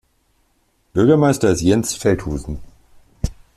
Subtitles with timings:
[0.93, 2.57] Bürgermeister ist Jens Feldhusen.